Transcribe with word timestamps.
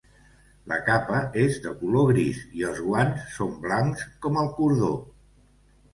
La 0.71 0.77
capa 0.87 1.17
és 1.41 1.59
de 1.67 1.73
color 1.83 2.07
gris 2.11 2.39
i 2.61 2.65
els 2.71 2.81
guants 2.87 3.27
són 3.37 3.55
blancs 3.67 4.07
com 4.27 4.41
el 4.45 4.53
cordó. 4.57 4.91